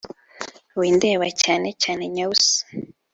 windeba 0.79 1.27
cyane 1.41 1.69
cyane 1.81 2.03
nyabusa 2.13 2.59